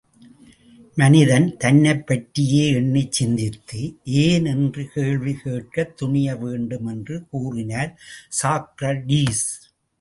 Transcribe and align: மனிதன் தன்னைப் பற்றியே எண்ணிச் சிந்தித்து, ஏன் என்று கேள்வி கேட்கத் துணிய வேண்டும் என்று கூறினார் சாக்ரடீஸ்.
மனிதன் 0.97 1.57
தன்னைப் 1.57 2.07
பற்றியே 2.07 2.63
எண்ணிச் 2.71 3.11
சிந்தித்து, 3.11 3.81
ஏன் 4.03 4.45
என்று 4.45 4.89
கேள்வி 4.93 5.33
கேட்கத் 5.43 5.97
துணிய 5.97 6.35
வேண்டும் 6.35 6.85
என்று 6.85 7.25
கூறினார் 7.29 7.91
சாக்ரடீஸ். 8.41 9.47